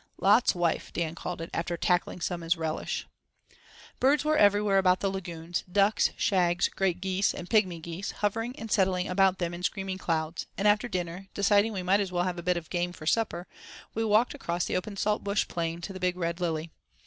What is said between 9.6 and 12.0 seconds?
screaming clouds; and after dinner, deciding we might